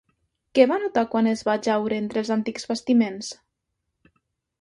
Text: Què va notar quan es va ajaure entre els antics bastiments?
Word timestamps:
Què 0.59 0.63
va 0.69 0.77
notar 0.83 1.03
quan 1.11 1.29
es 1.31 1.43
va 1.49 1.53
ajaure 1.59 1.99
entre 2.03 2.21
els 2.21 2.31
antics 2.37 2.65
bastiments? 2.71 3.31